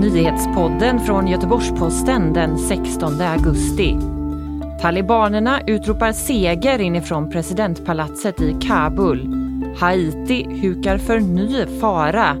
Nyhetspodden 0.00 1.00
från 1.00 1.26
Göteborgs-Posten 1.26 2.32
den 2.32 2.58
16 2.58 3.20
augusti. 3.20 3.96
Talibanerna 4.80 5.60
utropar 5.66 6.12
seger 6.12 6.78
inifrån 6.78 7.30
presidentpalatset 7.30 8.40
i 8.40 8.56
Kabul. 8.60 9.28
Haiti 9.78 10.60
hukar 10.62 10.98
för 10.98 11.20
ny 11.20 11.66
fara 11.80 12.36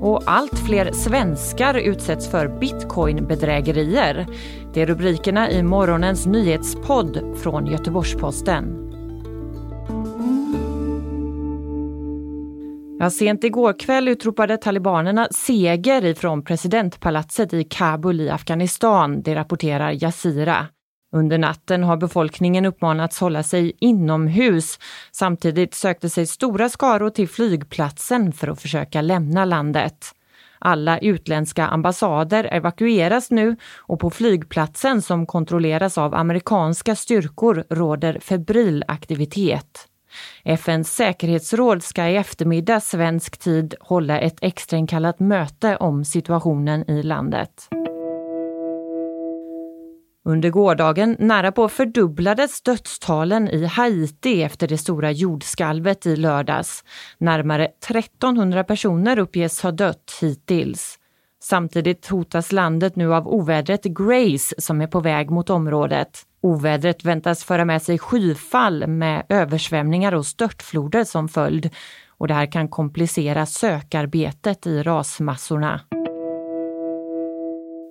och 0.00 0.22
allt 0.26 0.58
fler 0.58 0.92
svenskar 0.92 1.74
utsätts 1.74 2.28
för 2.28 2.48
bitcoinbedrägerier. 2.48 4.26
Det 4.72 4.82
är 4.82 4.86
rubrikerna 4.86 5.50
i 5.50 5.62
morgonens 5.62 6.26
nyhetspodd 6.26 7.36
från 7.42 7.66
Göteborgs-Posten. 7.66 8.83
Ja, 13.04 13.10
sent 13.10 13.44
igår 13.44 13.78
kväll 13.78 14.08
utropade 14.08 14.56
talibanerna 14.56 15.28
seger 15.30 16.04
ifrån 16.04 16.44
presidentpalatset 16.44 17.52
i 17.52 17.64
Kabul 17.64 18.20
i 18.20 18.30
Afghanistan, 18.30 19.22
det 19.22 19.34
rapporterar 19.34 20.04
Yazira. 20.04 20.66
Under 21.12 21.38
natten 21.38 21.82
har 21.82 21.96
befolkningen 21.96 22.66
uppmanats 22.66 23.20
hålla 23.20 23.42
sig 23.42 23.72
inomhus. 23.80 24.78
Samtidigt 25.12 25.74
sökte 25.74 26.10
sig 26.10 26.26
stora 26.26 26.68
skaror 26.68 27.10
till 27.10 27.28
flygplatsen 27.28 28.32
för 28.32 28.48
att 28.48 28.62
försöka 28.62 29.00
lämna 29.02 29.44
landet. 29.44 30.12
Alla 30.58 30.98
utländska 30.98 31.66
ambassader 31.66 32.48
evakueras 32.52 33.30
nu 33.30 33.56
och 33.76 34.00
på 34.00 34.10
flygplatsen 34.10 35.02
som 35.02 35.26
kontrolleras 35.26 35.98
av 35.98 36.14
amerikanska 36.14 36.96
styrkor 36.96 37.64
råder 37.70 38.18
febril 38.20 38.84
aktivitet. 38.88 39.88
FNs 40.44 40.94
säkerhetsråd 40.94 41.82
ska 41.82 42.08
i 42.08 42.16
eftermiddag 42.16 42.80
svensk 42.80 43.38
tid 43.38 43.74
hålla 43.80 44.20
ett 44.20 44.38
extrainkallat 44.40 45.20
möte 45.20 45.76
om 45.76 46.04
situationen 46.04 46.90
i 46.90 47.02
landet. 47.02 47.68
Under 50.26 50.50
gårdagen 50.50 51.16
nära 51.18 51.52
på 51.52 51.68
fördubblades 51.68 52.62
dödstalen 52.62 53.48
i 53.48 53.64
Haiti 53.64 54.42
efter 54.42 54.68
det 54.68 54.78
stora 54.78 55.10
jordskalvet 55.10 56.06
i 56.06 56.16
lördags. 56.16 56.84
Närmare 57.18 57.64
1300 57.64 58.64
personer 58.64 59.18
uppges 59.18 59.62
ha 59.62 59.70
dött 59.70 60.18
hittills. 60.20 60.98
Samtidigt 61.44 62.06
hotas 62.06 62.52
landet 62.52 62.96
nu 62.96 63.14
av 63.14 63.28
ovädret 63.28 63.84
Grace 63.84 64.54
som 64.58 64.80
är 64.80 64.86
på 64.86 65.00
väg 65.00 65.30
mot 65.30 65.50
området. 65.50 66.22
Ovädret 66.40 67.04
väntas 67.04 67.44
föra 67.44 67.64
med 67.64 67.82
sig 67.82 67.98
skyfall 67.98 68.86
med 68.86 69.26
översvämningar 69.28 70.14
och 70.14 70.26
störtfloder 70.26 71.04
som 71.04 71.28
följd 71.28 71.70
och 72.08 72.28
det 72.28 72.34
här 72.34 72.52
kan 72.52 72.68
komplicera 72.68 73.46
sökarbetet 73.46 74.66
i 74.66 74.82
rasmassorna. 74.82 75.80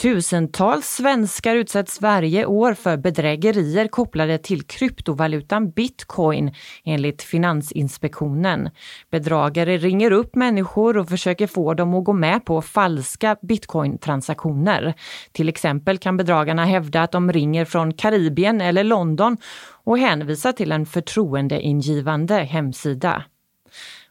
Tusentals 0.00 0.86
svenskar 0.86 1.56
utsätts 1.56 2.00
varje 2.00 2.46
år 2.46 2.74
för 2.74 2.96
bedrägerier 2.96 3.88
kopplade 3.88 4.38
till 4.38 4.62
kryptovalutan 4.62 5.70
bitcoin 5.70 6.54
enligt 6.84 7.22
Finansinspektionen. 7.22 8.70
Bedragare 9.10 9.76
ringer 9.76 10.10
upp 10.10 10.34
människor 10.34 10.96
och 10.96 11.08
försöker 11.08 11.46
få 11.46 11.74
dem 11.74 11.94
att 11.94 12.04
gå 12.04 12.12
med 12.12 12.44
på 12.44 12.62
falska 12.62 13.36
bitcointransaktioner. 13.42 14.94
Till 15.32 15.48
exempel 15.48 15.98
kan 15.98 16.16
bedragarna 16.16 16.64
hävda 16.64 17.02
att 17.02 17.12
de 17.12 17.32
ringer 17.32 17.64
från 17.64 17.94
Karibien 17.94 18.60
eller 18.60 18.84
London 18.84 19.36
och 19.84 19.98
hänvisa 19.98 20.52
till 20.52 20.72
en 20.72 20.86
förtroendeingivande 20.86 22.34
hemsida. 22.34 23.24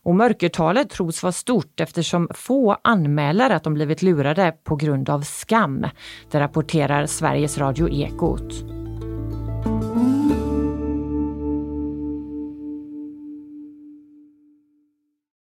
Och 0.08 0.16
mörkertalet 0.16 0.90
tros 0.90 1.24
vara 1.24 1.32
stort 1.32 1.80
eftersom 1.80 2.28
få 2.34 2.78
anmäler 2.82 3.50
att 3.50 3.64
de 3.64 3.74
blivit 3.74 4.02
lurade 4.02 4.54
på 4.64 4.76
grund 4.76 5.10
av 5.10 5.22
skam. 5.22 5.86
Det 6.32 6.40
rapporterar 6.40 7.06
Sveriges 7.06 7.58
Radio 7.58 7.90
Ekot. 7.90 8.77